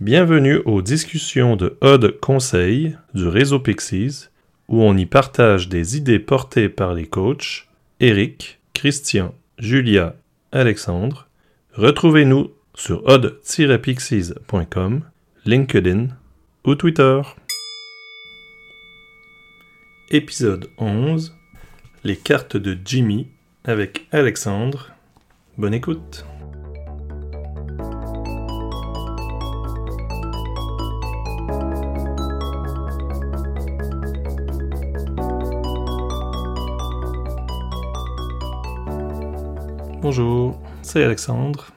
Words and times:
Bienvenue 0.00 0.60
aux 0.66 0.82
discussions 0.82 1.56
de 1.56 1.78
Odd 1.80 2.20
Conseil 2.20 2.98
du 3.14 3.26
réseau 3.28 3.60
Pixies, 3.60 4.28
où 4.68 4.82
on 4.82 4.94
y 4.94 5.06
partage 5.06 5.70
des 5.70 5.96
idées 5.96 6.18
portées 6.18 6.68
par 6.68 6.92
les 6.92 7.06
coachs 7.06 7.66
Eric, 8.00 8.60
Christian, 8.74 9.34
Julia, 9.58 10.14
Alexandre. 10.52 11.28
Retrouvez-nous 11.72 12.50
sur 12.74 13.06
odd-pixies.com, 13.06 15.00
LinkedIn 15.46 16.08
ou 16.66 16.74
Twitter. 16.74 17.22
Épisode 20.10 20.68
11 20.76 21.34
Les 22.04 22.18
cartes 22.18 22.58
de 22.58 22.76
Jimmy 22.84 23.28
avec 23.64 24.08
Alexandre. 24.12 24.90
Bonne 25.56 25.72
écoute. 25.72 26.26
Bonjour, 40.18 40.58
c'est 40.80 41.04
Alexandre. 41.04 41.72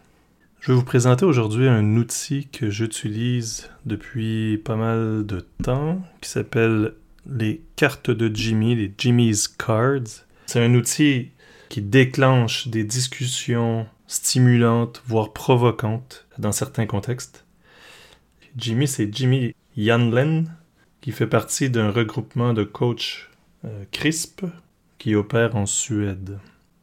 Je 0.61 0.71
vais 0.71 0.77
vous 0.77 0.85
présenter 0.85 1.25
aujourd'hui 1.25 1.67
un 1.67 1.97
outil 1.97 2.47
que 2.47 2.69
j'utilise 2.69 3.69
depuis 3.85 4.57
pas 4.59 4.77
mal 4.77 5.25
de 5.25 5.45
temps 5.61 6.01
qui 6.21 6.29
s'appelle 6.29 6.93
les 7.29 7.59
cartes 7.75 8.11
de 8.11 8.33
Jimmy, 8.33 8.75
les 8.75 8.93
Jimmy's 8.97 9.49
Cards. 9.49 10.23
C'est 10.45 10.63
un 10.63 10.73
outil 10.73 11.31
qui 11.67 11.81
déclenche 11.81 12.69
des 12.69 12.85
discussions 12.85 13.87
stimulantes, 14.07 15.03
voire 15.05 15.33
provocantes 15.33 16.25
dans 16.37 16.53
certains 16.53 16.85
contextes. 16.85 17.43
Jimmy, 18.55 18.87
c'est 18.87 19.13
Jimmy 19.13 19.53
Yanlen, 19.75 20.49
qui 21.01 21.11
fait 21.11 21.27
partie 21.27 21.69
d'un 21.69 21.91
regroupement 21.91 22.53
de 22.53 22.63
coachs 22.63 23.29
euh, 23.65 23.83
CRISP 23.91 24.45
qui 24.97 25.13
opère 25.13 25.57
en 25.57 25.65
Suède. 25.65 26.37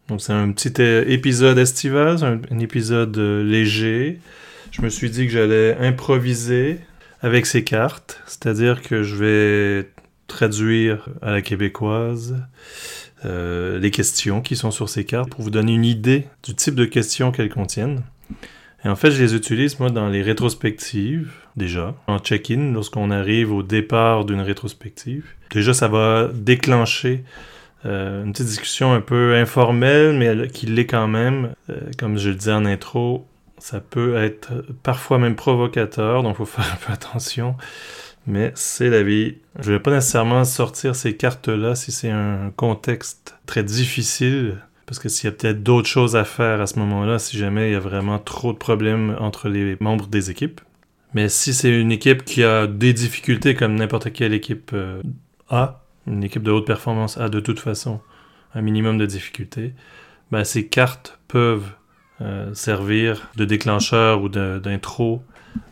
Donc 0.09 0.21
c'est 0.21 0.33
un 0.33 0.53
petit 0.53 0.73
euh, 0.81 1.05
épisode 1.09 1.59
estival, 1.59 2.41
un, 2.51 2.59
épisode 2.61 3.17
euh, 3.19 3.43
léger. 3.43 4.21
Je 4.71 4.83
me 4.83 4.89
suis 4.89 5.11
dit 5.11 5.27
que 5.27 5.33
j'allais 5.33 5.77
improviser 5.79 6.79
avec 7.23 7.47
ces 7.47 7.65
cartes, 7.65 8.21
c'est-à-dire 8.27 8.83
que 8.83 9.03
je 9.03 9.17
vais 9.17 9.91
traduire 10.29 11.09
à 11.23 11.33
la 11.33 11.43
québécoise 11.43 12.37
euh, 13.25 13.79
les 13.81 13.91
questions 13.91 14.43
qui 14.43 14.55
sont 14.55 14.71
sur 14.71 14.89
ces 14.89 15.05
cartes 15.05 15.31
pour 15.31 15.43
vous 15.43 15.51
donner 15.51 15.73
une 15.73 15.85
idée 15.85 16.27
du 16.45 16.55
type 16.55 16.75
de 16.75 16.85
questions 16.85 17.33
qu'elles 17.33 17.53
contiennent. 17.53 18.03
Et 18.85 18.89
en 18.89 18.95
fait, 18.95 19.11
je 19.11 19.20
les 19.20 19.35
utilise 19.35 19.81
moi 19.81 19.91
dans 19.91 20.09
les 20.09 20.23
rétrospectives 20.23 21.33
déjà, 21.57 21.97
en 22.07 22.19
check-in 22.19 22.73
lorsqu'on 22.73 23.11
arrive 23.11 23.53
au 23.53 23.63
départ 23.65 24.25
d'une 24.25 24.41
rétrospective. 24.41 25.25
Déjà, 25.53 25.75
ça 25.75 25.89
va 25.89 26.29
déclencher 26.33 27.25
euh, 27.87 28.25
une 28.25 28.33
petite 28.33 28.47
discussion 28.47 28.92
un 28.92 29.01
peu 29.01 29.34
informelle, 29.34 30.17
mais 30.17 30.48
qui 30.48 30.67
l'est 30.67 30.87
quand 30.87 31.09
même. 31.09 31.53
Euh, 31.70 31.81
comme 31.98 32.19
je 32.19 32.31
le 32.31 32.34
disais 32.34 32.53
en 32.53 32.65
intro, 32.65 33.27
ça 33.59 33.81
peut 33.81 34.17
être 34.17 34.65
parfois 34.83 35.19
même 35.19 35.37
provocateur, 35.37 36.23
donc 36.23 36.34
il 36.34 36.39
faut 36.39 36.45
faire 36.47 36.73
un 36.73 36.87
peu 36.87 36.92
attention. 36.92 37.57
Mais 38.27 38.53
c'est 38.57 38.91
la 38.91 39.03
vie. 39.03 39.37
Je 39.61 39.70
ne 39.70 39.77
vais 39.77 39.83
pas 39.83 39.92
nécessairement 39.92 40.45
sortir 40.45 40.97
ces 40.97 41.17
cartes-là 41.17 41.77
si 41.77 41.92
c'est 41.92 42.11
un 42.11 42.51
contexte 42.57 43.37
très 43.47 43.62
difficile, 43.62 44.57
parce 44.87 44.98
que 44.98 45.09
s'il 45.09 45.27
y 45.27 45.33
a 45.33 45.33
peut-être 45.33 45.62
d'autres 45.62 45.89
choses 45.89 46.17
à 46.17 46.25
faire 46.25 46.61
à 46.61 46.67
ce 46.67 46.79
moment-là, 46.81 47.20
si 47.20 47.39
jamais 47.39 47.70
il 47.70 47.73
y 47.73 47.77
a 47.77 47.81
vraiment 47.81 48.19
trop 48.19 48.53
de 48.53 48.59
problèmes 48.59 49.17
entre 49.20 49.48
les 49.48 49.77
membres 49.81 50.09
des 50.09 50.31
équipes. 50.31 50.61
Mais 51.14 51.29
si 51.29 51.55
c'est 51.55 51.70
une 51.70 51.92
équipe 51.92 52.25
qui 52.25 52.42
a 52.42 52.67
des 52.67 52.92
difficultés 52.92 53.55
comme 53.55 53.77
n'importe 53.77 54.12
quelle 54.12 54.34
équipe 54.34 54.73
euh, 54.75 55.03
a, 55.48 55.86
une 56.07 56.25
équipe 56.25 56.43
de 56.43 56.51
haute 56.51 56.67
performance 56.67 57.19
a 57.19 57.29
de 57.29 57.41
toute 57.41 57.61
façon 57.61 58.01
un 58.55 58.62
minimum 58.62 58.99
de 58.99 59.07
difficulté, 59.07 59.75
ben, 60.30 60.45
ces 60.45 60.67
cartes 60.67 61.19
peuvent 61.29 61.73
euh, 62.20 62.53
servir 62.55 63.29
de 63.36 63.45
déclencheur 63.45 64.23
ou 64.23 64.29
d'intro 64.29 65.23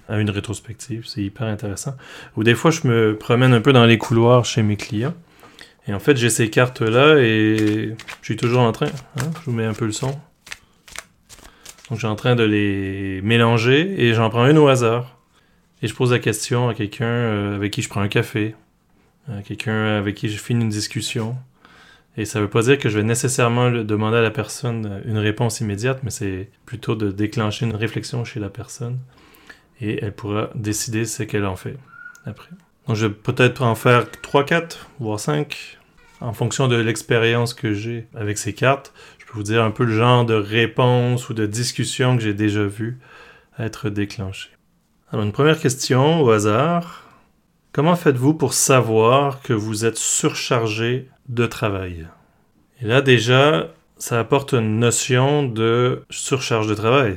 à 0.09 0.21
une 0.21 0.31
rétrospective. 0.31 1.07
C'est 1.07 1.23
hyper 1.23 1.47
intéressant. 1.47 1.97
Ou 2.37 2.45
des 2.45 2.55
fois, 2.55 2.71
je 2.71 2.87
me 2.87 3.17
promène 3.17 3.55
un 3.55 3.61
peu 3.61 3.73
dans 3.73 3.87
les 3.87 3.99
couloirs 3.99 4.45
chez 4.45 4.63
mes 4.63 4.77
clients. 4.77 5.15
Et 5.87 5.95
en 5.95 5.99
fait, 5.99 6.17
j'ai 6.17 6.31
ces 6.31 6.51
cartes-là 6.51 7.19
et 7.19 7.95
je 8.21 8.25
suis 8.25 8.37
toujours 8.37 8.61
en 8.61 8.73
train. 8.73 8.89
Hein, 9.19 9.31
je 9.41 9.51
vous 9.51 9.53
mets 9.53 9.65
un 9.65 9.75
peu 9.75 9.87
le 9.87 9.93
son. 9.93 10.09
Donc, 10.09 11.93
je 11.93 11.97
suis 11.99 12.07
en 12.07 12.17
train 12.17 12.35
de 12.35 12.45
les 12.45 13.21
mélanger 13.23 13.95
et 14.03 14.15
j'en 14.15 14.31
prends 14.31 14.47
une 14.47 14.59
au 14.59 14.69
hasard. 14.69 15.19
Et 15.83 15.87
je 15.87 15.95
pose 15.95 16.13
la 16.13 16.19
question 16.19 16.69
à 16.69 16.75
quelqu'un 16.75 17.05
euh, 17.05 17.57
avec 17.57 17.73
qui 17.73 17.83
je 17.83 17.89
prends 17.89 18.01
un 18.01 18.09
café 18.09 18.55
quelqu'un 19.45 19.99
avec 19.99 20.15
qui 20.17 20.29
je 20.29 20.39
finis 20.39 20.63
une 20.63 20.71
discussion. 20.71 21.37
Et 22.17 22.25
ça 22.25 22.39
ne 22.39 22.45
veut 22.45 22.51
pas 22.51 22.63
dire 22.63 22.79
que 22.79 22.89
je 22.89 22.99
vais 22.99 23.05
nécessairement 23.05 23.71
demander 23.71 24.19
à 24.19 24.23
la 24.23 24.31
personne 24.31 24.87
euh, 24.87 25.01
une 25.05 25.19
réponse 25.19 25.61
immédiate, 25.61 26.01
mais 26.05 26.11
c'est 26.11 26.49
plutôt 26.65 26.95
de 26.95 27.11
déclencher 27.11 27.67
une 27.67 27.75
réflexion 27.75 28.25
chez 28.25 28.39
la 28.39 28.51
personne. 28.51 28.99
Et 29.81 30.05
elle 30.05 30.13
pourra 30.13 30.51
décider 30.55 31.05
ce 31.05 31.25
qu'elle 31.25 31.45
en 31.45 31.57
fait 31.57 31.77
après. 32.25 32.51
Donc 32.87 32.97
je 32.97 33.07
vais 33.07 33.13
peut-être 33.13 33.63
en 33.63 33.75
faire 33.75 34.09
3, 34.11 34.45
4, 34.45 34.89
voire 35.01 35.19
5, 35.19 35.79
en 36.21 36.33
fonction 36.33 36.69
de 36.69 36.77
l'expérience 36.77 37.53
que 37.53 37.73
j'ai 37.73 38.07
avec 38.15 38.39
ces 38.39 38.53
cartes. 38.53 38.93
Je 39.19 39.27
peux 39.27 39.33
vous 39.35 39.43
dire 39.43 39.65
un 39.65 39.73
peu 39.73 39.85
le 39.85 39.97
genre 39.97 40.25
de 40.25 40.35
réponse 40.35 41.29
ou 41.29 41.35
de 41.35 41.47
discussion 41.47 42.17
que 42.17 42.23
j'ai 42.23 42.35
déjà 42.35 42.65
vu 42.65 42.99
être 43.59 43.91
déclenchée. 43.91 44.51
Alors 45.11 45.25
une 45.25 45.33
première 45.33 45.59
question 45.59 46.23
au 46.23 46.31
hasard. 46.31 47.04
Comment 47.75 47.97
faites-vous 47.97 48.35
pour 48.35 48.55
savoir 48.55 49.43
que 49.43 49.53
vous 49.53 49.85
êtes 49.85 49.97
surchargé 49.97 51.09
de 51.29 51.45
travail? 51.45 52.07
Et 52.81 52.87
là, 52.87 53.03
déjà, 53.03 53.75
ça 53.99 54.21
apporte 54.21 54.53
une 54.53 54.79
notion 54.79 55.43
de 55.43 56.05
surcharge 56.09 56.69
de 56.69 56.75
travail. 56.75 57.17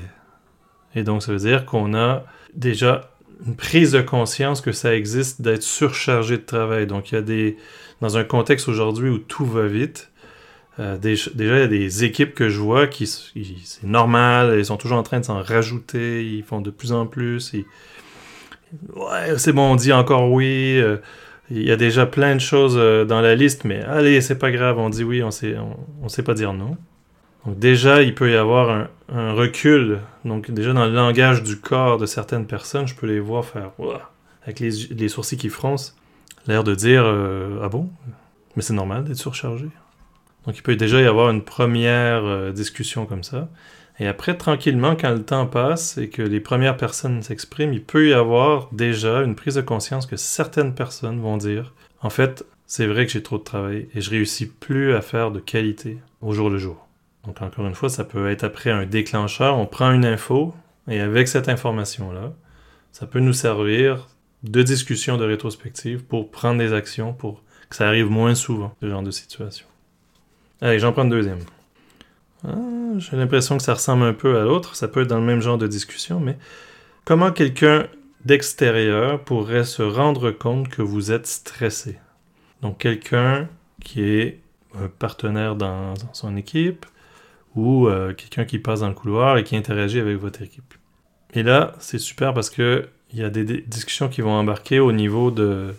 Et 0.96 1.03
donc, 1.03 1.22
ça 1.22 1.31
veut 1.31 1.38
dire 1.38 1.67
qu'on 1.67 1.94
a 1.94 2.23
déjà 2.56 3.12
une 3.46 3.56
prise 3.56 3.91
de 3.91 4.01
conscience 4.01 4.62
que 4.62 4.72
ça 4.72 4.96
existe 4.96 5.44
d'être 5.44 5.62
surchargé 5.62 6.38
de 6.38 6.44
travail. 6.44 6.88
Donc, 6.88 7.12
il 7.12 7.16
y 7.16 7.17
a 7.19 7.22
des. 7.22 7.56
Dans 8.01 8.17
un 8.17 8.23
contexte 8.23 8.67
aujourd'hui 8.67 9.12
où 9.12 9.19
tout 9.19 9.46
va 9.46 9.67
vite, 9.67 10.12
euh, 10.79 10.97
déjà, 10.97 11.29
il 11.35 11.46
y 11.46 11.51
a 11.51 11.67
des 11.67 12.03
équipes 12.03 12.34
que 12.34 12.50
je 12.50 12.59
vois 12.59 12.88
qui. 12.88 13.06
C'est 13.06 13.84
normal, 13.84 14.56
ils 14.57 14.66
sont 14.66 14.78
toujours 14.78 14.97
en 14.97 15.03
train 15.03 15.19
de 15.19 15.25
s'en 15.25 15.40
rajouter, 15.40 16.25
ils 16.25 16.44
font 16.44 16.62
de 16.62 16.72
plus 16.72 16.94
en 16.94 17.06
plus. 17.06 17.53
Ouais, 18.95 19.38
c'est 19.38 19.53
bon, 19.53 19.72
on 19.72 19.75
dit 19.75 19.94
encore 19.94 20.31
oui. 20.31 20.79
Euh, 20.79 20.97
il 21.50 21.63
y 21.63 21.72
a 21.72 21.78
déjà 21.78 22.05
plein 22.05 22.35
de 22.35 22.41
choses 22.41 22.75
euh, 22.78 23.05
dans 23.05 23.22
la 23.22 23.35
liste, 23.35 23.63
mais 23.63 23.81
allez, 23.83 24.19
c'est 24.19 24.38
pas 24.38 24.51
grave, 24.51 24.78
on 24.78 24.89
dit 24.89 25.03
oui, 25.03 25.23
on 25.23 25.31
sait, 25.31 25.55
on, 26.01 26.09
sait 26.09 26.23
pas 26.23 26.33
dire 26.33 26.53
non. 26.53 26.78
Donc 27.45 27.57
déjà, 27.57 28.01
il 28.01 28.13
peut 28.13 28.29
y 28.29 28.35
avoir 28.35 28.88
un, 29.09 29.33
recul. 29.33 30.00
Donc 30.25 30.51
déjà, 30.51 30.73
dans 30.73 30.85
le 30.85 30.91
langage 30.91 31.44
du 31.44 31.57
corps 31.57 31.97
de 31.97 32.05
certaines 32.05 32.45
personnes, 32.45 32.88
je 32.88 32.95
peux 32.95 33.07
les 33.07 33.22
voir 33.22 33.45
faire 33.45 33.72
avec 34.44 34.59
les, 34.59 35.07
sourcils 35.07 35.38
qui 35.38 35.49
froncent, 35.49 35.95
l'air 36.47 36.63
de 36.63 36.75
dire 36.75 37.03
euh, 37.05 37.61
ah 37.63 37.69
bon, 37.69 37.89
mais 38.55 38.61
c'est 38.61 38.73
normal 38.73 39.05
d'être 39.05 39.17
surchargé. 39.17 39.67
Donc 40.45 40.57
il 40.57 40.61
peut 40.61 40.75
déjà 40.75 41.01
y 41.01 41.05
avoir 41.05 41.29
une 41.29 41.44
première 41.44 42.51
discussion 42.53 43.05
comme 43.05 43.23
ça. 43.23 43.49
Et 44.00 44.08
après, 44.08 44.38
tranquillement, 44.38 44.96
quand 44.96 45.12
le 45.12 45.24
temps 45.24 45.47
passe 45.47 45.97
et 45.97 46.09
que 46.09 46.22
les 46.22 46.40
premières 46.40 46.78
personnes 46.78 47.24
s'expriment, 47.24 47.74
il 47.74 47.84
peut 47.84 48.09
y 48.09 48.13
avoir 48.13 48.69
déjà 48.72 49.24
une 49.24 49.35
prise 49.35 49.56
de 49.56 49.62
conscience 49.62 50.06
que 50.06 50.18
certaines 50.18 50.75
personnes 50.75 51.19
vont 51.19 51.38
dire 51.38 51.74
En 52.02 52.09
fait, 52.09 52.46
c'est 52.68 52.85
vrai 52.85 53.06
que 53.06 53.12
j'ai 53.12 53.24
trop 53.24 53.40
de 53.40 53.44
travail 53.44 53.88
et 53.96 54.02
je 54.02 54.09
réussis 54.09 54.46
plus 54.46 54.94
à 54.94 55.02
faire 55.02 55.31
de 55.31 55.40
qualité 55.40 55.97
au 56.22 56.34
jour 56.34 56.50
le 56.50 56.59
jour. 56.59 56.88
Donc, 57.25 57.41
encore 57.41 57.66
une 57.66 57.74
fois, 57.75 57.90
ça 57.90 58.03
peut 58.03 58.30
être 58.30 58.44
après 58.44 58.69
un 58.69 58.85
déclencheur. 58.85 59.58
On 59.58 59.66
prend 59.66 59.91
une 59.91 60.06
info 60.06 60.53
et 60.88 61.00
avec 61.00 61.28
cette 61.28 61.50
information-là, 61.50 62.34
ça 62.91 63.08
peut 63.08 63.19
nous 63.19 63.34
servir 63.34 64.08
de 64.44 64.61
discussion 64.61 65.17
de 65.17 65.26
rétrospective 65.26 66.03
pour 66.03 66.29
prendre 66.29 66.59
des 66.59 66.72
actions 66.72 67.14
pour 67.14 67.44
que 67.70 67.76
ça 67.76 67.88
arrive 67.88 68.09
moins 68.09 68.35
souvent, 68.35 68.76
ce 68.82 68.88
genre 68.88 69.02
de 69.02 69.11
situation. 69.11 69.66
Allez, 70.61 70.79
j'en 70.79 70.94
prends 70.94 71.03
une 71.03 71.09
deuxième. 71.09 71.40
Ah, 72.45 72.97
j'ai 72.97 73.17
l'impression 73.17 73.57
que 73.57 73.63
ça 73.63 73.73
ressemble 73.73 74.03
un 74.03 74.13
peu 74.13 74.37
à 74.39 74.43
l'autre. 74.43 74.75
Ça 74.75 74.87
peut 74.87 75.01
être 75.01 75.07
dans 75.07 75.19
le 75.19 75.25
même 75.25 75.41
genre 75.41 75.57
de 75.57 75.67
discussion, 75.67 76.19
mais 76.19 76.37
comment 77.05 77.31
quelqu'un 77.31 77.87
d'extérieur 78.25 79.23
pourrait 79.23 79.63
se 79.63 79.81
rendre 79.81 80.31
compte 80.31 80.69
que 80.69 80.81
vous 80.81 81.11
êtes 81.11 81.28
stressé? 81.28 81.97
Donc, 82.61 82.79
quelqu'un 82.79 83.47
qui 83.84 84.03
est 84.03 84.39
un 84.75 84.87
partenaire 84.87 85.55
dans, 85.55 85.93
son 86.13 86.35
équipe 86.35 86.85
ou 87.55 87.87
euh, 87.87 88.13
quelqu'un 88.13 88.45
qui 88.45 88.59
passe 88.59 88.81
dans 88.81 88.89
le 88.89 88.93
couloir 88.93 89.37
et 89.37 89.43
qui 89.43 89.55
interagit 89.55 89.99
avec 89.99 90.17
votre 90.17 90.41
équipe. 90.41 90.73
Et 91.34 91.43
là, 91.43 91.73
c'est 91.79 91.99
super 91.99 92.34
parce 92.34 92.49
que 92.49 92.89
il 93.13 93.19
y 93.19 93.23
a 93.23 93.29
des 93.29 93.61
discussions 93.61 94.09
qui 94.09 94.22
vont 94.22 94.34
embarquer 94.34 94.79
au 94.79 94.91
niveau 94.91 95.31
de 95.31 95.73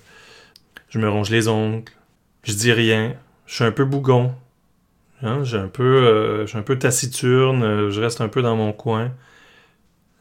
je 0.88 0.98
me 0.98 1.08
ronge 1.08 1.30
les 1.30 1.48
ongles, 1.48 1.84
je 2.42 2.54
dis 2.54 2.72
rien, 2.72 3.14
je 3.46 3.56
suis 3.56 3.64
un 3.64 3.72
peu 3.72 3.84
bougon, 3.84 4.34
Hein, 5.22 5.42
j'ai 5.44 5.58
un 5.58 5.68
peu, 5.68 5.82
euh, 6.06 6.46
un 6.54 6.62
peu 6.62 6.78
taciturne, 6.78 7.62
euh, 7.64 7.90
je 7.90 8.00
reste 8.00 8.20
un 8.20 8.28
peu 8.28 8.40
dans 8.42 8.54
mon 8.56 8.72
coin. 8.72 9.12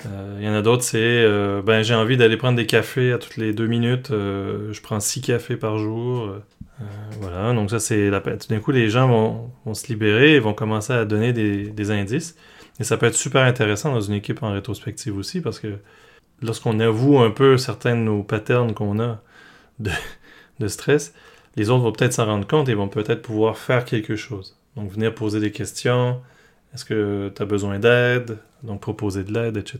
Euh, 0.05 0.37
il 0.39 0.45
y 0.45 0.49
en 0.49 0.53
a 0.53 0.61
d'autres, 0.61 0.83
c'est 0.83 0.97
euh, 0.99 1.61
ben 1.63 1.81
j'ai 1.83 1.95
envie 1.95 2.17
d'aller 2.17 2.37
prendre 2.37 2.55
des 2.57 2.67
cafés 2.67 3.11
à 3.11 3.17
toutes 3.17 3.37
les 3.37 3.53
deux 3.53 3.67
minutes. 3.67 4.09
je 4.11 4.81
prends 4.81 4.99
six 4.99 5.21
cafés 5.21 5.57
par 5.57 5.79
jour. 5.79 6.35
voilà, 7.21 7.53
donc 7.53 7.69
ça 7.71 7.79
c'est 7.79 8.09
la. 8.09 8.21
Tout 8.21 8.47
d'un 8.49 8.59
coup, 8.59 8.71
les 8.71 8.89
gens 8.89 9.07
vont, 9.07 9.51
vont 9.65 9.73
se 9.73 9.87
libérer 9.87 10.35
et 10.35 10.39
vont 10.39 10.53
commencer 10.53 10.93
à 10.93 11.05
donner 11.05 11.33
des, 11.33 11.69
des 11.69 11.91
indices. 11.91 12.35
Et 12.79 12.83
ça 12.83 12.97
peut 12.97 13.07
être 13.07 13.15
super 13.15 13.43
intéressant 13.43 13.91
dans 13.93 14.01
une 14.01 14.13
équipe 14.15 14.43
en 14.43 14.53
rétrospective 14.53 15.17
aussi 15.17 15.41
parce 15.41 15.59
que 15.59 15.79
lorsqu'on 16.41 16.79
avoue 16.79 17.19
un 17.19 17.31
peu 17.31 17.57
certains 17.57 17.95
de 17.95 18.01
nos 18.01 18.23
patterns 18.23 18.73
qu'on 18.75 18.99
a 18.99 19.21
de, 19.79 19.91
de 20.59 20.67
stress, 20.67 21.13
les 21.55 21.69
autres 21.71 21.83
vont 21.83 21.91
peut-être 21.93 22.13
s'en 22.13 22.25
rendre 22.27 22.47
compte 22.47 22.69
et 22.69 22.75
vont 22.75 22.89
peut-être 22.89 23.21
pouvoir 23.23 23.57
faire 23.57 23.85
quelque 23.85 24.15
chose. 24.15 24.56
Donc 24.77 24.89
venir 24.91 25.13
poser 25.13 25.39
des 25.41 25.51
questions, 25.51 26.21
est-ce 26.73 26.85
que 26.85 27.29
tu 27.35 27.41
as 27.41 27.45
besoin 27.45 27.79
d'aide, 27.79 28.37
donc 28.63 28.79
proposer 28.79 29.23
de 29.25 29.33
l'aide, 29.33 29.57
etc. 29.57 29.79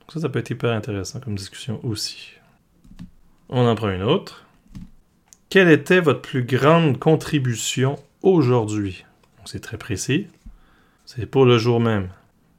Donc 0.00 0.12
ça, 0.12 0.20
ça 0.20 0.28
peut 0.30 0.38
être 0.38 0.50
hyper 0.50 0.70
intéressant 0.72 1.20
comme 1.20 1.34
discussion 1.34 1.80
aussi. 1.84 2.30
On 3.50 3.66
en 3.66 3.74
prend 3.74 3.90
une 3.90 4.02
autre. 4.02 4.44
Quelle 5.50 5.68
était 5.68 6.00
votre 6.00 6.20
plus 6.22 6.44
grande 6.44 6.98
contribution 6.98 7.98
aujourd'hui? 8.22 9.04
C'est 9.44 9.60
très 9.60 9.76
précis. 9.78 10.28
C'est 11.04 11.26
pour 11.26 11.44
le 11.44 11.58
jour 11.58 11.80
même. 11.80 12.08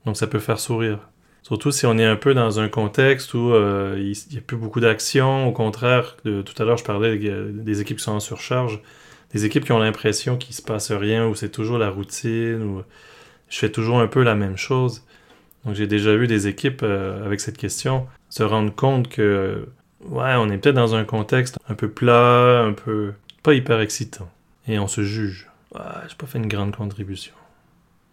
Donc 0.06 0.18
ça 0.18 0.28
peut 0.28 0.40
faire 0.40 0.60
sourire. 0.60 1.00
Surtout 1.44 1.72
si 1.72 1.86
on 1.86 1.98
est 1.98 2.06
un 2.06 2.16
peu 2.18 2.34
dans 2.34 2.60
un 2.60 2.68
contexte 2.68 3.34
où 3.34 3.54
euh, 3.54 3.96
il 3.98 4.16
n'y 4.32 4.38
a 4.38 4.42
plus 4.42 4.58
beaucoup 4.58 4.80
d'action. 4.82 5.48
Au 5.48 5.52
contraire, 5.52 6.18
de- 6.26 6.42
tout 6.42 6.62
à 6.62 6.66
l'heure, 6.66 6.78
je 6.78 6.84
parlais 6.84 7.18
des 7.18 7.82
équipes 7.82 7.98
qui 7.98 8.04
sont 8.04 8.12
en 8.12 8.20
surcharge. 8.20 8.82
Des 9.32 9.46
équipes 9.46 9.66
qui 9.66 9.72
ont 9.72 9.80
l'impression 9.80 10.38
qu'il 10.38 10.56
se 10.56 10.62
passe 10.62 10.92
rien, 10.92 11.28
où 11.28 11.36
c'est 11.36 11.50
toujours 11.50 11.78
la 11.78 11.90
routine, 11.90 12.64
où 12.64 12.84
je 13.50 13.58
fais 13.58 13.72
toujours 13.72 14.00
un 14.00 14.08
peu 14.08 14.24
la 14.24 14.36
même 14.36 14.58
chose. 14.58 15.04
Donc 15.66 15.76
j'ai 15.76 15.88
déjà 15.88 16.16
vu 16.16 16.28
des 16.28 16.48
équipes 16.48 16.82
euh, 16.84 17.26
avec 17.26 17.40
cette 17.40 17.58
question 17.58 18.08
se 18.30 18.44
rendre 18.44 18.74
compte 18.74 19.10
que 19.10 19.68
ouais, 20.06 20.36
on 20.38 20.50
est 20.50 20.58
peut-être 20.58 20.76
dans 20.76 20.96
un 20.96 21.04
contexte 21.04 21.58
un 21.68 21.76
peu 21.76 21.90
plat, 21.90 22.62
un 22.62 22.74
peu 22.74 23.14
pas 23.44 23.54
hyper 23.54 23.80
excitant. 23.82 24.30
Et 24.68 24.80
on 24.80 24.88
se 24.88 25.02
juge. 25.02 25.48
Ouais, 25.74 25.82
j'ai 26.08 26.16
pas 26.16 26.28
fait 26.28 26.38
une 26.38 26.48
grande 26.48 26.76
contribution. 26.76 27.34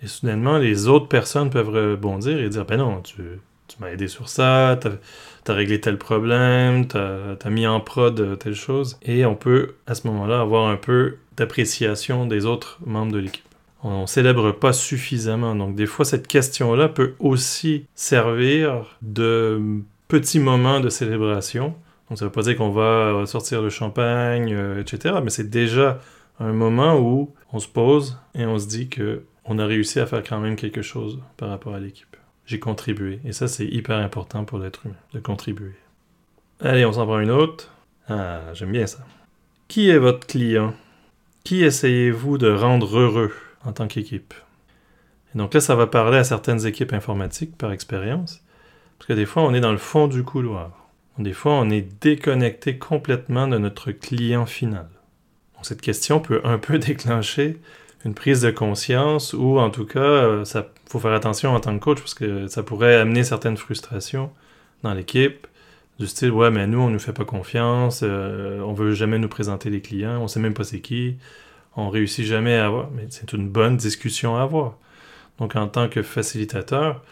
Et 0.02 0.06
soudainement, 0.06 0.58
les 0.58 0.88
autres 0.88 1.08
personnes 1.08 1.50
peuvent 1.50 1.68
rebondir 1.68 2.38
et 2.38 2.48
dire 2.48 2.64
Ben 2.64 2.78
non, 2.78 3.00
tu, 3.02 3.22
tu 3.68 3.76
m'as 3.80 3.90
aidé 3.90 4.08
sur 4.08 4.28
ça, 4.28 4.78
t'as 4.80 5.52
as 5.52 5.54
réglé 5.54 5.80
tel 5.80 5.98
problème, 5.98 6.86
t'as 6.86 7.36
as 7.42 7.50
mis 7.50 7.66
en 7.66 7.80
prod 7.80 8.18
euh, 8.18 8.36
telle 8.36 8.54
chose. 8.54 8.98
Et 9.02 9.24
on 9.24 9.34
peut, 9.36 9.74
à 9.86 9.94
ce 9.94 10.06
moment-là, 10.08 10.40
avoir 10.40 10.68
un 10.68 10.76
peu 10.76 11.16
d'appréciation 11.36 12.26
des 12.26 12.46
autres 12.46 12.78
membres 12.84 13.12
de 13.12 13.18
l'équipe. 13.18 13.44
On 13.82 14.02
ne 14.02 14.06
célèbre 14.06 14.52
pas 14.52 14.72
suffisamment. 14.72 15.54
Donc, 15.54 15.76
des 15.76 15.86
fois, 15.86 16.04
cette 16.04 16.26
question-là 16.26 16.88
peut 16.88 17.14
aussi 17.20 17.86
servir 17.94 18.98
de 19.02 19.60
petit 20.08 20.40
moment 20.40 20.80
de 20.80 20.88
célébration. 20.88 21.74
Donc, 22.08 22.18
ça 22.18 22.24
ne 22.24 22.28
veut 22.28 22.32
pas 22.32 22.42
dire 22.42 22.56
qu'on 22.56 22.70
va 22.70 23.24
sortir 23.26 23.62
le 23.62 23.70
champagne, 23.70 24.52
euh, 24.54 24.80
etc. 24.80 25.16
Mais 25.22 25.30
c'est 25.30 25.50
déjà 25.50 26.00
un 26.40 26.52
moment 26.52 26.98
où 26.98 27.32
on 27.52 27.58
se 27.58 27.68
pose 27.68 28.18
et 28.34 28.46
on 28.46 28.58
se 28.58 28.66
dit 28.66 28.88
que 28.88 29.22
on 29.44 29.58
a 29.58 29.66
réussi 29.66 30.00
à 30.00 30.06
faire 30.06 30.22
quand 30.22 30.40
même 30.40 30.56
quelque 30.56 30.82
chose 30.82 31.20
par 31.36 31.48
rapport 31.48 31.74
à 31.74 31.80
l'équipe. 31.80 32.15
J'ai 32.46 32.60
contribué. 32.60 33.20
Et 33.24 33.32
ça, 33.32 33.48
c'est 33.48 33.66
hyper 33.66 33.98
important 33.98 34.44
pour 34.44 34.58
l'être 34.58 34.86
humain, 34.86 34.94
de 35.12 35.18
contribuer. 35.18 35.74
Allez, 36.60 36.86
on 36.86 36.92
s'en 36.92 37.04
prend 37.04 37.20
une 37.20 37.30
autre. 37.30 37.72
Ah, 38.08 38.40
j'aime 38.54 38.72
bien 38.72 38.86
ça. 38.86 39.04
Qui 39.68 39.90
est 39.90 39.98
votre 39.98 40.26
client? 40.26 40.72
Qui 41.44 41.64
essayez-vous 41.64 42.38
de 42.38 42.50
rendre 42.50 42.98
heureux 42.98 43.32
en 43.64 43.72
tant 43.72 43.88
qu'équipe? 43.88 44.32
Et 45.34 45.38
donc 45.38 45.54
là, 45.54 45.60
ça 45.60 45.74
va 45.74 45.88
parler 45.88 46.18
à 46.18 46.24
certaines 46.24 46.66
équipes 46.66 46.92
informatiques 46.92 47.58
par 47.58 47.72
expérience. 47.72 48.42
Parce 48.98 49.08
que 49.08 49.12
des 49.12 49.26
fois, 49.26 49.42
on 49.42 49.52
est 49.52 49.60
dans 49.60 49.72
le 49.72 49.78
fond 49.78 50.06
du 50.06 50.22
couloir. 50.22 50.88
Des 51.18 51.32
fois, 51.32 51.52
on 51.52 51.68
est 51.68 52.00
déconnecté 52.00 52.78
complètement 52.78 53.48
de 53.48 53.58
notre 53.58 53.90
client 53.90 54.46
final. 54.46 54.88
Donc, 55.56 55.66
cette 55.66 55.80
question 55.80 56.20
peut 56.20 56.40
un 56.44 56.58
peu 56.58 56.78
déclencher 56.80 57.58
une 58.04 58.14
prise 58.14 58.42
de 58.42 58.50
conscience 58.50 59.32
ou 59.32 59.58
en 59.58 59.70
tout 59.70 59.86
cas, 59.86 60.40
il 60.40 60.46
faut 60.88 60.98
faire 60.98 61.12
attention 61.12 61.54
en 61.54 61.60
tant 61.60 61.76
que 61.78 61.82
coach 61.82 61.98
parce 61.98 62.14
que 62.14 62.46
ça 62.46 62.62
pourrait 62.62 62.96
amener 62.96 63.24
certaines 63.24 63.56
frustrations 63.56 64.30
dans 64.82 64.94
l'équipe 64.94 65.46
du 65.98 66.06
style 66.06 66.30
ouais 66.30 66.50
mais 66.50 66.66
nous 66.66 66.78
on 66.80 66.90
nous 66.90 66.98
fait 66.98 67.12
pas 67.12 67.24
confiance, 67.24 68.00
euh, 68.02 68.60
on 68.60 68.72
veut 68.72 68.92
jamais 68.92 69.18
nous 69.18 69.28
présenter 69.28 69.70
les 69.70 69.80
clients, 69.80 70.20
on 70.20 70.28
sait 70.28 70.40
même 70.40 70.54
pas 70.54 70.64
c'est 70.64 70.80
qui, 70.80 71.16
on 71.76 71.90
réussit 71.90 72.24
jamais 72.24 72.56
à 72.56 72.66
avoir, 72.66 72.90
mais 72.90 73.06
c'est 73.10 73.32
une 73.32 73.48
bonne 73.48 73.76
discussion 73.76 74.36
à 74.36 74.42
avoir. 74.42 74.76
Donc 75.38 75.56
en 75.56 75.68
tant 75.68 75.88
que 75.88 76.02
facilitateur, 76.02 77.02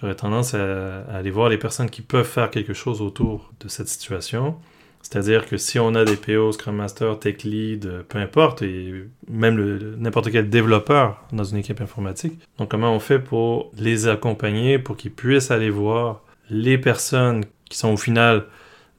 j'aurais 0.00 0.14
tendance 0.14 0.54
à, 0.54 1.02
aller 1.12 1.30
voir 1.30 1.48
les 1.48 1.58
personnes 1.58 1.90
qui 1.90 2.02
peuvent 2.02 2.26
faire 2.26 2.50
quelque 2.50 2.72
chose 2.72 3.02
autour 3.02 3.52
de 3.60 3.68
cette 3.68 3.88
situation. 3.88 4.56
C'est-à-dire 5.02 5.46
que 5.46 5.56
si 5.56 5.78
on 5.78 5.94
a 5.94 6.04
des 6.04 6.16
PO, 6.16 6.52
Scrum 6.52 6.76
Master, 6.76 7.18
Tech 7.18 7.42
Lead, 7.42 8.04
peu 8.08 8.18
importe, 8.18 8.62
et 8.62 9.06
même 9.28 9.96
n'importe 9.98 10.30
quel 10.30 10.50
développeur 10.50 11.24
dans 11.32 11.44
une 11.44 11.56
équipe 11.58 11.80
informatique, 11.80 12.38
donc 12.58 12.70
comment 12.70 12.94
on 12.94 13.00
fait 13.00 13.18
pour 13.18 13.70
les 13.76 14.08
accompagner, 14.08 14.78
pour 14.78 14.96
qu'ils 14.96 15.12
puissent 15.12 15.50
aller 15.50 15.70
voir 15.70 16.22
les 16.50 16.78
personnes 16.78 17.44
qui 17.68 17.78
sont 17.78 17.92
au 17.92 17.96
final 17.96 18.46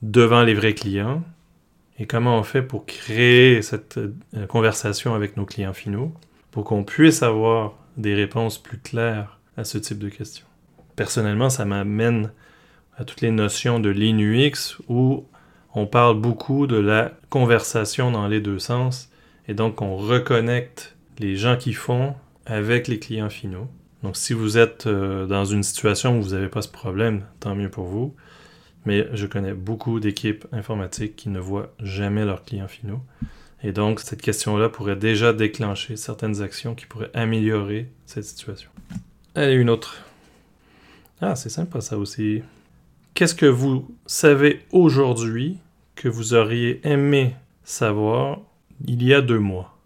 devant 0.02 0.44
les 0.44 0.54
vrais 0.54 0.74
clients, 0.74 1.24
et 2.00 2.08
comment 2.08 2.38
on 2.38 2.44
fait 2.44 2.64
pour 2.64 2.88
créer 2.88 3.62
cette 3.62 3.98
euh, 3.98 4.48
conversation 4.48 5.14
avec 5.14 5.38
nos 5.38 5.46
clients 5.46 5.74
finaux, 5.74 6.12
pour 6.50 6.64
qu'on 6.64 6.84
puisse 6.84 7.22
avoir 7.22 7.74
des 7.96 8.16
réponses 8.16 8.58
plus 8.58 8.80
claires 8.80 9.40
à 9.56 9.64
ce 9.64 9.78
type 9.78 10.00
de 10.00 10.10
questions. 10.10 10.46
Personnellement, 10.96 11.50
ça 11.50 11.66
m'amène 11.66 12.32
à 12.98 13.06
toutes 13.06 13.22
les 13.22 13.32
notions 13.32 13.80
de 13.80 13.90
l'INUX 13.90 14.78
où 14.90 15.26
on 15.74 15.86
parle 15.86 16.20
beaucoup 16.20 16.68
de 16.68 16.78
la 16.78 17.12
conversation 17.30 18.12
dans 18.12 18.28
les 18.28 18.42
deux 18.42 18.60
sens 18.60 19.10
et 19.48 19.54
donc 19.54 19.82
on 19.82 19.96
reconnecte 19.96 20.96
les 21.20 21.36
gens 21.36 21.58
qui 21.58 21.74
font 21.74 22.16
avec 22.46 22.88
les 22.88 23.00
clients 23.00 23.30
finaux. 23.30 23.68
Donc 24.04 24.18
si 24.18 24.34
vous 24.34 24.58
êtes 24.58 24.88
euh, 24.88 25.28
dans 25.28 25.46
une 25.46 25.64
situation 25.64 26.18
où 26.18 26.22
vous 26.22 26.32
n'avez 26.32 26.50
pas 26.50 26.62
ce 26.62 26.68
problème, 26.68 27.24
tant 27.40 27.56
mieux 27.56 27.70
pour 27.70 27.86
vous. 27.86 28.16
Mais 28.86 29.08
je 29.14 29.28
connais 29.28 29.54
beaucoup 29.54 30.00
d'équipes 30.00 30.46
informatiques 30.52 31.16
qui 31.16 31.30
ne 31.30 31.40
voient 31.40 31.72
jamais 31.80 32.26
leurs 32.26 32.44
clients 32.44 32.68
finaux. 32.68 33.02
Et 33.64 33.72
donc 33.72 34.00
cette 34.00 34.22
question-là 34.22 34.70
pourrait 34.70 34.96
déjà 34.96 35.34
déclencher 35.34 35.96
certaines 35.98 36.42
actions 36.42 36.74
qui 36.74 36.88
pourraient 36.88 37.12
améliorer 37.14 37.90
cette 38.08 38.24
situation. 38.24 38.72
Allez, 39.36 39.54
une 39.54 39.70
autre. 39.70 40.04
Ah, 41.22 41.36
c'est 41.36 41.50
sympa 41.50 41.80
ça 41.80 41.98
aussi. 41.98 42.42
Qu'est-ce 43.14 43.36
que 43.36 43.46
vous 43.46 43.94
savez 44.06 44.62
aujourd'hui 44.72 45.58
que 45.96 46.08
vous 46.08 46.34
auriez 46.34 46.80
aimé 46.88 47.36
savoir 47.64 48.40
il 48.86 49.04
y 49.04 49.14
a 49.14 49.22
deux 49.22 49.40
mois? 49.40 49.78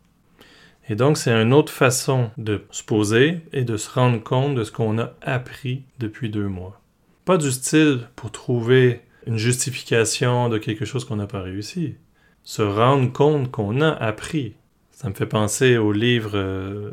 Et 0.88 0.96
donc, 0.96 1.17
c'est 1.17 1.32
une 1.32 1.51
autre 1.51 1.74
façon 1.74 2.29
de 2.38 2.63
se 2.70 2.84
poser 2.84 3.39
et 3.51 3.63
de 3.63 3.77
se 3.77 3.89
rendre 3.89 4.24
compte 4.24 4.55
de 4.55 4.63
ce 4.63 4.72
qu'on 4.72 5.00
a 5.00 5.13
appris 5.22 5.84
depuis 6.00 6.29
deux 6.29 6.48
mois. 6.48 6.79
Pas 7.25 7.38
du 7.38 7.51
style 7.51 8.08
pour 8.15 8.32
trouver 8.32 9.01
une 9.25 9.38
justification 9.38 10.48
de 10.48 10.60
quelque 10.60 10.86
chose 10.86 11.03
qu'on 11.03 11.15
n'a 11.15 11.25
pas 11.25 11.41
réussi. 11.41 11.96
Se 12.44 12.62
rendre 12.62 13.12
compte 13.12 13.50
qu'on 13.50 13.82
a 13.82 13.89
appris. 13.89 14.53
Ça 14.91 15.10
me 15.10 15.15
fait 15.15 15.25
penser 15.25 15.77
au 15.77 15.91
livre 15.91 16.32
euh, 16.36 16.91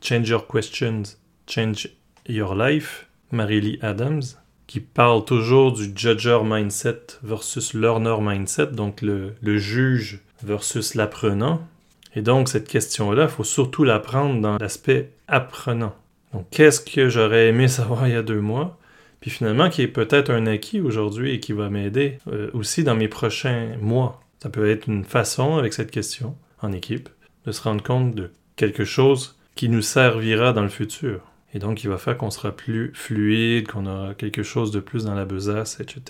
Change 0.00 0.28
Your 0.30 0.48
Questions, 0.48 1.02
Change 1.46 1.90
Your 2.26 2.54
Life, 2.54 3.06
Marie-Lee 3.30 3.78
Adams, 3.82 4.22
qui 4.68 4.80
parle 4.80 5.24
toujours 5.24 5.72
du 5.72 5.90
judger 5.96 6.40
mindset 6.44 7.00
versus 7.24 7.74
learner 7.74 8.16
mindset, 8.20 8.68
donc 8.68 9.02
le, 9.02 9.34
le 9.40 9.58
juge 9.58 10.20
versus 10.44 10.94
l'apprenant. 10.94 11.66
Et 12.14 12.22
donc, 12.22 12.48
cette 12.48 12.68
question-là, 12.68 13.24
il 13.24 13.28
faut 13.28 13.44
surtout 13.44 13.82
la 13.82 13.98
prendre 13.98 14.40
dans 14.40 14.58
l'aspect 14.58 15.10
apprenant. 15.26 15.96
Donc, 16.32 16.46
qu'est-ce 16.50 16.80
que 16.80 17.08
j'aurais 17.08 17.48
aimé 17.48 17.66
savoir 17.66 18.06
il 18.06 18.12
y 18.12 18.16
a 18.16 18.22
deux 18.22 18.40
mois? 18.40 18.78
Puis 19.20 19.30
finalement, 19.30 19.70
qui 19.70 19.82
est 19.82 19.88
peut-être 19.88 20.30
un 20.30 20.46
acquis 20.46 20.80
aujourd'hui 20.80 21.32
et 21.32 21.40
qui 21.40 21.52
va 21.52 21.70
m'aider 21.70 22.18
euh, 22.30 22.50
aussi 22.52 22.84
dans 22.84 22.94
mes 22.94 23.08
prochains 23.08 23.70
mois. 23.80 24.20
Ça 24.42 24.50
peut 24.50 24.70
être 24.70 24.86
une 24.86 25.04
façon, 25.04 25.56
avec 25.56 25.72
cette 25.72 25.90
question, 25.90 26.36
en 26.60 26.72
équipe, 26.72 27.08
de 27.46 27.52
se 27.52 27.62
rendre 27.62 27.82
compte 27.82 28.14
de 28.14 28.30
quelque 28.56 28.84
chose 28.84 29.36
qui 29.54 29.68
nous 29.70 29.82
servira 29.82 30.52
dans 30.52 30.62
le 30.62 30.68
futur. 30.68 31.22
Et 31.54 31.58
donc, 31.58 31.82
il 31.82 31.88
va 31.88 31.98
faire 31.98 32.16
qu'on 32.16 32.30
sera 32.30 32.54
plus 32.54 32.92
fluide, 32.94 33.68
qu'on 33.68 33.86
aura 33.86 34.14
quelque 34.14 34.42
chose 34.42 34.70
de 34.70 34.80
plus 34.80 35.04
dans 35.04 35.14
la 35.14 35.24
besace, 35.24 35.80
etc. 35.80 36.02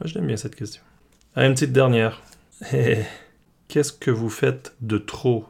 Moi, 0.00 0.06
je 0.06 0.14
l'aime 0.14 0.26
bien 0.26 0.36
cette 0.36 0.56
question. 0.56 0.82
Ah, 1.36 1.46
une 1.46 1.54
petite 1.54 1.72
dernière. 1.72 2.22
Qu'est-ce 3.68 3.92
que 3.92 4.10
vous 4.10 4.30
faites 4.30 4.74
de 4.80 4.98
trop? 4.98 5.46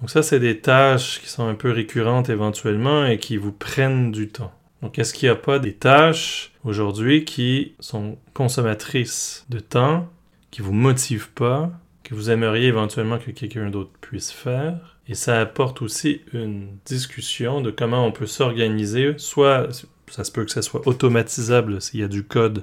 Donc 0.00 0.10
ça, 0.10 0.22
c'est 0.22 0.40
des 0.40 0.60
tâches 0.60 1.20
qui 1.20 1.28
sont 1.28 1.46
un 1.46 1.54
peu 1.54 1.70
récurrentes 1.70 2.30
éventuellement 2.30 3.04
et 3.04 3.18
qui 3.18 3.36
vous 3.36 3.52
prennent 3.52 4.10
du 4.12 4.28
temps. 4.28 4.52
Donc, 4.82 4.98
est-ce 4.98 5.12
qu'il 5.12 5.28
n'y 5.28 5.32
a 5.32 5.36
pas 5.36 5.58
des 5.58 5.74
tâches 5.74 6.52
aujourd'hui 6.64 7.26
qui 7.26 7.74
sont 7.80 8.16
consommatrices 8.32 9.44
de 9.50 9.60
temps, 9.60 10.08
qui 10.50 10.62
vous 10.62 10.72
motivent 10.72 11.30
pas, 11.30 11.70
que 12.02 12.14
vous 12.14 12.30
aimeriez 12.30 12.68
éventuellement 12.68 13.18
que 13.18 13.30
quelqu'un 13.30 13.68
d'autre 13.68 13.92
puisse 14.00 14.32
faire? 14.32 14.96
Et 15.10 15.14
ça 15.14 15.40
apporte 15.40 15.82
aussi 15.82 16.20
une 16.32 16.68
discussion 16.84 17.60
de 17.60 17.72
comment 17.72 18.06
on 18.06 18.12
peut 18.12 18.28
s'organiser, 18.28 19.14
soit 19.16 19.66
Ça 20.08 20.22
se 20.22 20.30
peut 20.30 20.44
que 20.44 20.52
ça 20.52 20.62
soit 20.62 20.86
automatisable 20.86 21.82
s'il 21.82 21.98
y 21.98 22.04
a 22.04 22.08
du 22.08 22.22
code 22.22 22.62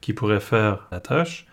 qui 0.00 0.14
pourrait 0.14 0.40
faire 0.40 0.88
la 0.90 1.00
tâche. 1.00 1.46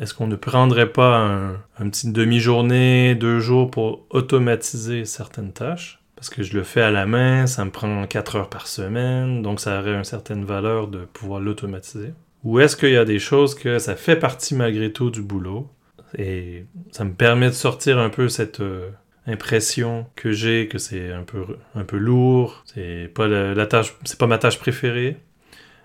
Est-ce 0.00 0.14
qu'on 0.14 0.28
ne 0.28 0.36
prendrait 0.36 0.90
pas 0.90 1.18
un, 1.18 1.52
un 1.78 1.90
petit 1.90 2.10
demi-journée, 2.10 3.14
deux 3.14 3.38
jours 3.38 3.70
pour 3.70 4.06
automatiser 4.08 5.04
certaines 5.04 5.52
tâches? 5.52 6.00
Parce 6.16 6.30
que 6.30 6.42
je 6.42 6.56
le 6.56 6.62
fais 6.62 6.80
à 6.80 6.90
la 6.90 7.04
main, 7.04 7.46
ça 7.46 7.62
me 7.66 7.70
prend 7.70 8.06
4 8.06 8.36
heures 8.36 8.48
par 8.48 8.68
semaine, 8.68 9.42
donc 9.42 9.60
ça 9.60 9.78
aurait 9.78 9.94
une 9.94 10.04
certaine 10.04 10.46
valeur 10.46 10.88
de 10.88 11.04
pouvoir 11.04 11.40
l'automatiser. 11.40 12.14
Ou 12.44 12.60
est-ce 12.60 12.76
qu'il 12.76 12.92
y 12.92 12.96
a 12.96 13.04
des 13.04 13.18
choses 13.18 13.54
que 13.54 13.78
ça 13.78 13.94
fait 13.94 14.16
partie 14.16 14.54
malgré 14.54 14.90
tout 14.90 15.10
du 15.10 15.20
boulot? 15.20 15.68
Et 16.16 16.64
ça 16.92 17.04
me 17.04 17.12
permet 17.12 17.48
de 17.48 17.54
sortir 17.54 17.98
un 17.98 18.08
peu 18.08 18.30
cette 18.30 18.60
euh, 18.60 18.88
impression 19.26 20.06
que 20.14 20.32
j'ai 20.32 20.68
que 20.68 20.78
c'est 20.78 21.12
un 21.12 21.22
peu, 21.22 21.44
un 21.74 21.84
peu 21.84 21.96
lourd, 21.96 22.64
c'est 22.66 23.10
pas 23.14 23.26
la, 23.26 23.66
tâche, 23.66 23.94
c'est 24.04 24.18
pas 24.18 24.26
ma 24.26 24.38
tâche 24.38 24.58
préférée. 24.58 25.16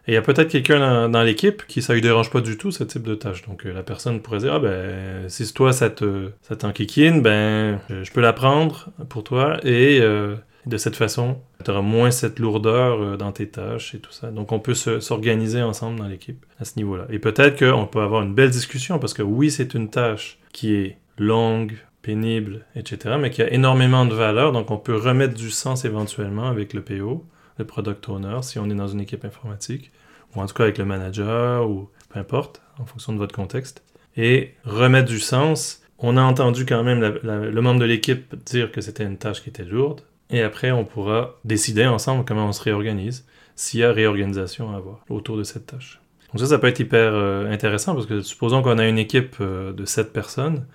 Et 0.07 0.11
il 0.11 0.13
y 0.15 0.17
a 0.17 0.21
peut-être 0.21 0.49
quelqu'un 0.49 1.09
dans, 1.09 1.23
l'équipe 1.23 1.65
qui 1.67 1.81
ça 1.81 1.93
lui 1.93 2.01
dérange 2.01 2.31
pas 2.31 2.41
du 2.41 2.57
tout 2.57 2.71
ce 2.71 2.83
type 2.83 3.03
de 3.03 3.13
tâche. 3.13 3.43
Donc 3.47 3.65
euh, 3.65 3.73
la 3.73 3.83
personne 3.83 4.19
pourrait 4.19 4.39
dire 4.39 4.55
ah 4.55 4.59
ben 4.59 5.29
si 5.29 5.51
toi 5.53 5.73
ça 5.73 5.89
te 5.89 6.31
ça 6.41 6.55
t'enquiquine, 6.55 7.21
ben 7.21 7.79
je 7.89 8.11
peux 8.11 8.21
la 8.21 8.33
prendre 8.33 8.89
pour 9.09 9.23
toi 9.23 9.59
et 9.63 9.99
euh, 10.01 10.35
de 10.65 10.77
cette 10.77 10.95
façon 10.95 11.37
tu 11.63 11.69
auras 11.69 11.81
moins 11.81 12.09
cette 12.09 12.39
lourdeur 12.39 13.01
euh, 13.01 13.17
dans 13.17 13.31
tes 13.31 13.47
tâches 13.47 13.93
et 13.93 13.99
tout 13.99 14.11
ça. 14.11 14.31
Donc 14.31 14.51
on 14.51 14.59
peut 14.59 14.73
s'organiser 14.73 15.61
ensemble 15.61 15.99
dans 15.99 16.07
l'équipe 16.07 16.43
à 16.59 16.65
ce 16.65 16.77
niveau-là. 16.77 17.05
Et 17.11 17.19
peut-être 17.19 17.59
qu'on 17.59 17.85
peut 17.85 18.01
avoir 18.01 18.23
une 18.23 18.33
belle 18.33 18.49
discussion 18.49 18.97
parce 18.97 19.13
que 19.13 19.21
oui 19.21 19.51
c'est 19.51 19.75
une 19.75 19.89
tâche 19.89 20.39
qui 20.51 20.73
est 20.73 20.97
longue, 21.19 21.73
pénible, 22.01 22.65
etc., 22.75 23.15
mais 23.19 23.29
qui 23.29 23.41
a 23.41 23.51
énormément 23.51 24.05
de 24.05 24.13
valeur. 24.15 24.51
Donc 24.51 24.71
on 24.71 24.77
peut 24.77 24.95
remettre 24.95 25.33
du 25.33 25.51
sens 25.51 25.85
éventuellement 25.85 26.47
avec 26.47 26.73
le 26.73 26.81
PO 26.81 27.25
le 27.57 27.65
product 27.65 28.09
owner 28.09 28.39
si 28.41 28.59
on 28.59 28.69
est 28.69 28.75
dans 28.75 28.87
une 28.87 28.99
équipe 28.99 29.25
informatique, 29.25 29.91
ou 30.35 30.41
en 30.41 30.45
tout 30.45 30.53
cas 30.53 30.63
avec 30.63 30.77
le 30.77 30.85
manager, 30.85 31.69
ou 31.69 31.89
peu 32.09 32.19
importe, 32.19 32.61
en 32.79 32.85
fonction 32.85 33.13
de 33.13 33.17
votre 33.17 33.35
contexte. 33.35 33.83
Et 34.17 34.55
remettre 34.65 35.07
du 35.07 35.19
sens. 35.19 35.81
On 36.03 36.17
a 36.17 36.21
entendu 36.21 36.65
quand 36.65 36.83
même 36.83 37.19
le 37.23 37.61
membre 37.61 37.79
de 37.79 37.85
l'équipe 37.85 38.35
dire 38.43 38.71
que 38.71 38.81
c'était 38.81 39.03
une 39.03 39.17
tâche 39.17 39.43
qui 39.43 39.49
était 39.49 39.63
lourde. 39.63 40.01
Et 40.31 40.41
après, 40.41 40.71
on 40.71 40.83
pourra 40.83 41.35
décider 41.45 41.85
ensemble 41.85 42.25
comment 42.25 42.47
on 42.47 42.51
se 42.51 42.63
réorganise, 42.63 43.27
s'il 43.55 43.81
y 43.81 43.83
a 43.83 43.91
réorganisation 43.91 44.73
à 44.73 44.77
avoir 44.77 45.01
autour 45.09 45.37
de 45.37 45.43
cette 45.43 45.67
tâche. 45.67 46.01
Donc 46.31 46.39
ça, 46.39 46.47
ça 46.47 46.57
peut 46.57 46.67
être 46.67 46.79
hyper 46.79 47.13
euh, 47.13 47.51
intéressant 47.51 47.93
parce 47.93 48.07
que 48.07 48.21
supposons 48.21 48.61
qu'on 48.61 48.79
a 48.79 48.87
une 48.87 48.97
équipe 48.97 49.35
euh, 49.41 49.73
de 49.73 49.85
7 49.85 50.11
personnes. 50.11 50.65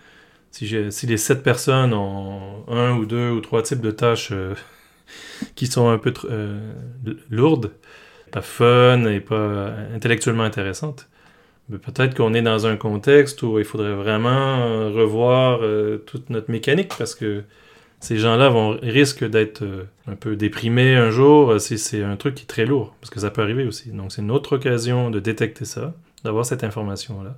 Si, 0.56 1.06
les 1.06 1.16
7 1.18 1.42
personnes 1.42 1.92
ont 1.92 2.64
un 2.68 2.96
ou 2.96 3.04
deux 3.04 3.30
ou 3.30 3.40
trois 3.42 3.60
types 3.60 3.82
de 3.82 3.90
tâches 3.90 4.30
euh, 4.32 4.54
qui 5.54 5.66
sont 5.66 5.90
un 5.90 5.98
peu 5.98 6.14
euh, 6.30 6.72
lourdes, 7.28 7.72
pas 8.32 8.40
fun 8.40 9.04
et 9.04 9.20
pas 9.20 9.74
intellectuellement 9.94 10.44
intéressantes. 10.44 11.10
Mais 11.68 11.76
peut-être 11.76 12.14
qu'on 12.16 12.32
est 12.32 12.40
dans 12.40 12.66
un 12.66 12.78
contexte 12.78 13.42
où 13.42 13.58
il 13.58 13.66
faudrait 13.66 13.92
vraiment 13.92 14.30
euh, 14.62 14.88
revoir 14.88 15.60
toute 16.06 16.30
notre 16.30 16.50
mécanique 16.50 16.92
parce 16.96 17.14
que 17.14 17.42
ces 18.00 18.16
gens-là 18.16 18.48
vont 18.48 18.78
risquent 18.80 19.28
d'être 19.28 19.62
un 20.06 20.14
peu 20.14 20.36
déprimés 20.36 20.96
un 20.96 21.10
jour 21.10 21.60
si 21.60 21.76
c'est 21.76 22.02
un 22.02 22.16
truc 22.16 22.34
qui 22.34 22.44
est 22.44 22.46
très 22.46 22.64
lourd, 22.64 22.94
parce 23.02 23.10
que 23.10 23.20
ça 23.20 23.30
peut 23.30 23.42
arriver 23.42 23.66
aussi. 23.66 23.90
Donc 23.90 24.10
c'est 24.10 24.22
une 24.22 24.30
autre 24.30 24.56
occasion 24.56 25.10
de 25.10 25.20
détecter 25.20 25.66
ça, 25.66 25.92
d'avoir 26.24 26.46
cette 26.46 26.64
information-là, 26.64 27.36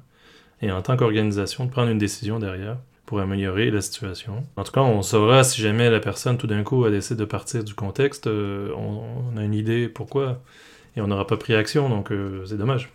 et 0.62 0.70
en 0.70 0.82
tant 0.82 0.96
qu'organisation, 0.96 1.64
de 1.64 1.70
prendre 1.70 1.90
une 1.90 1.98
décision 1.98 2.38
derrière 2.38 2.76
pour 3.08 3.20
améliorer 3.20 3.70
la 3.70 3.80
situation. 3.80 4.44
En 4.56 4.64
tout 4.64 4.72
cas, 4.72 4.82
on 4.82 5.00
saura 5.00 5.42
si 5.42 5.62
jamais 5.62 5.88
la 5.88 5.98
personne 5.98 6.36
tout 6.36 6.46
d'un 6.46 6.62
coup 6.62 6.84
a 6.84 6.90
décidé 6.90 7.18
de 7.18 7.24
partir 7.24 7.64
du 7.64 7.72
contexte, 7.72 8.26
euh, 8.26 8.70
on, 8.76 9.34
a 9.38 9.44
une 9.44 9.54
idée 9.54 9.88
pourquoi, 9.88 10.42
et 10.94 11.00
on 11.00 11.06
n'aura 11.06 11.26
pas 11.26 11.38
pris 11.38 11.54
action, 11.54 11.88
donc 11.88 12.12
euh, 12.12 12.44
c'est 12.44 12.58
dommage. 12.58 12.90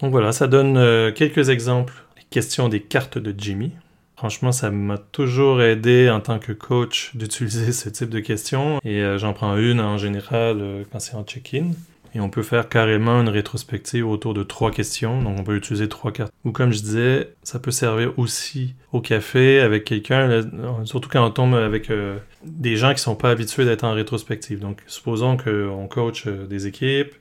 Donc 0.00 0.10
voilà, 0.10 0.32
ça 0.32 0.48
donne 0.48 0.76
euh, 0.76 1.12
quelques 1.12 1.50
exemples. 1.50 1.94
Les 2.16 2.24
questions 2.30 2.68
des 2.68 2.80
cartes 2.80 3.16
de 3.16 3.32
Jimmy. 3.38 3.70
Franchement, 4.16 4.50
ça 4.50 4.72
m'a 4.72 4.98
toujours 4.98 5.62
aidé 5.62 6.10
en 6.10 6.18
tant 6.18 6.40
que 6.40 6.50
coach 6.50 7.14
d'utiliser 7.14 7.70
ce 7.84 7.88
type 7.90 8.10
de 8.10 8.18
questions, 8.18 8.80
et 8.82 9.04
j'en 9.18 9.34
prends 9.34 9.56
une 9.56 9.80
en 9.80 9.98
général 9.98 10.84
quand 10.90 10.98
c'est 10.98 11.14
en 11.14 11.22
check-in. 11.22 11.70
Et 12.14 12.20
on 12.20 12.30
peut 12.30 12.42
faire 12.42 12.68
carrément 12.68 13.20
une 13.20 13.28
rétrospective 13.28 14.08
autour 14.08 14.34
de 14.34 14.42
trois 14.42 14.70
questions. 14.70 15.22
Donc 15.22 15.38
on 15.38 15.44
peut 15.44 15.56
utiliser 15.56 15.88
trois 15.88 16.12
cartes. 16.12 16.32
Ou 16.44 16.52
comme 16.52 16.72
je 16.72 16.80
disais, 16.80 17.34
ça 17.42 17.58
peut 17.58 17.70
servir 17.70 18.18
aussi 18.18 18.74
au 18.92 19.00
café 19.00 19.60
avec 19.60 19.84
quelqu'un, 19.84 20.42
surtout 20.84 21.08
quand 21.08 21.24
on 21.24 21.30
tombe 21.30 21.54
avec 21.54 21.90
euh, 21.90 22.18
des 22.44 22.76
gens 22.76 22.94
qui 22.94 23.00
sont 23.00 23.16
pas 23.16 23.30
habitués 23.30 23.64
d'être 23.64 23.84
en 23.84 23.92
rétrospective. 23.92 24.60
Donc 24.60 24.82
supposons 24.86 25.36
qu'on 25.36 25.86
coach 25.88 26.26
euh, 26.26 26.46
des 26.46 26.66
équipes. 26.66 27.14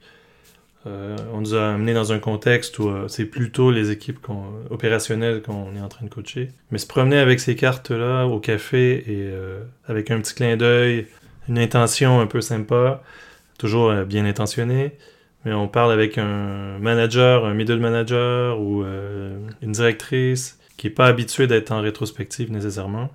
Euh, 0.86 1.18
on 1.34 1.42
nous 1.42 1.54
a 1.54 1.74
amené 1.74 1.94
dans 1.94 2.14
un 2.14 2.20
contexte 2.20 2.80
où 2.80 2.90
c'est 3.10 3.26
plutôt 3.26 3.72
les 3.72 3.92
équipes 3.92 4.26
opérationnelles 4.70 5.42
qu'on 5.42 5.76
est 5.76 5.82
en 5.82 5.90
train 5.90 6.06
de 6.06 6.10
coacher. 6.10 6.52
Mais 6.72 6.78
se 6.78 6.88
promener 6.88 7.18
avec 7.18 7.42
ces 7.42 7.58
cartes-là 7.58 8.26
au 8.26 8.40
café 8.40 9.04
et 9.12 9.30
avec 9.86 10.12
un 10.12 10.22
petit 10.22 10.34
clin 10.34 10.56
d'œil, 10.56 11.08
une 11.50 11.60
intention 11.60 12.22
un 12.22 12.26
peu 12.26 12.40
sympa, 12.40 13.04
toujours 13.58 13.90
euh, 13.90 14.06
bien 14.06 14.26
intentionné, 14.26 14.98
mais 15.46 15.54
on 15.54 15.68
parle 15.68 15.92
avec 15.92 16.18
un 16.18 16.78
manager, 16.80 17.46
un 17.46 17.54
middle 17.54 17.80
manager 17.80 18.60
ou 18.60 18.84
euh, 18.84 19.40
une 19.62 19.72
directrice 19.72 20.60
qui 20.78 20.88
n'est 20.88 20.94
pas 20.94 21.08
habituée 21.08 21.48
d'être 21.48 21.72
en 21.72 21.82
rétrospective 21.82 22.52
nécessairement. 22.52 23.10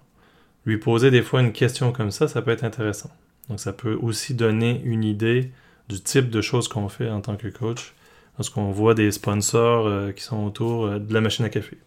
Lui 0.65 0.79
poser 0.79 1.11
des 1.11 1.23
fois 1.23 1.41
une 1.41 1.53
question 1.53 1.93
comme 1.93 2.11
ça, 2.11 2.29
ça 2.29 2.43
peut 2.43 2.51
être 2.51 2.65
intéressant. 2.65 3.11
Donc 3.49 3.61
ça 3.61 3.73
peut 3.73 3.99
aussi 4.01 4.35
donner 4.35 4.81
une 4.85 5.05
idée 5.05 5.51
du 5.89 6.01
type 6.01 6.31
de 6.31 6.41
choses 6.41 6.69
qu'on 6.69 6.89
fait 6.89 7.11
en 7.11 7.21
tant 7.21 7.37
que 7.37 7.49
coach 7.49 7.95
lorsqu'on 8.39 8.71
voit 8.71 8.95
des 8.95 9.11
sponsors 9.11 9.87
euh, 9.87 10.13
qui 10.13 10.23
sont 10.23 10.45
autour 10.45 10.89
de 11.01 11.13
la 11.13 11.21
machine 11.21 11.45
à 11.45 11.49
café. 11.49 11.79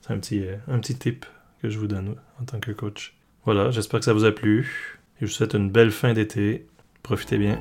C'est 0.00 0.12
un 0.12 0.18
petit, 0.18 0.44
un 0.68 0.78
petit 0.78 0.96
tip 0.96 1.24
que 1.62 1.70
je 1.70 1.78
vous 1.78 1.86
donne 1.86 2.16
en 2.40 2.44
tant 2.44 2.60
que 2.60 2.72
coach. 2.72 3.16
Voilà, 3.44 3.70
j'espère 3.70 4.00
que 4.00 4.04
ça 4.04 4.12
vous 4.12 4.24
a 4.24 4.32
plu. 4.32 4.98
Et 5.16 5.20
je 5.20 5.26
vous 5.26 5.32
souhaite 5.32 5.54
une 5.54 5.70
belle 5.70 5.92
fin 5.92 6.12
d'été. 6.12 6.66
Profitez 7.02 7.38
bien. 7.38 7.58